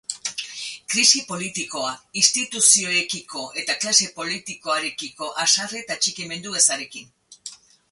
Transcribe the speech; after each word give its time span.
Krisi 0.93 1.19
politikoa, 1.31 1.91
instituzioekiko 2.21 3.43
eta 3.63 3.77
klase 3.85 4.09
politikoarekiko 4.21 5.31
haserre 5.45 5.85
eta 5.85 6.01
atxikimendu 6.01 6.59
ezarekin. 6.65 7.17